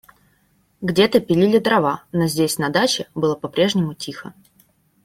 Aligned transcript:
Где-то 0.81 1.19
пилили 1.19 1.59
дрова, 1.59 2.01
но 2.11 2.25
здесь, 2.25 2.57
на 2.57 2.69
даче, 2.69 3.07
было 3.13 3.35
по-прежнему 3.35 3.93
тихо. 3.93 4.33